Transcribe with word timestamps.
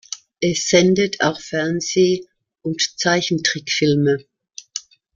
Es 0.39 0.67
sendet 0.67 1.21
auch 1.21 1.39
Fernseh- 1.39 2.25
und 2.63 2.81
Zeichentrickfilme. 2.97 4.25